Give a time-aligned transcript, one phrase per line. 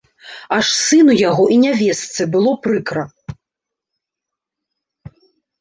[0.55, 3.03] Аж сыну яго і нявестцы было прыкра.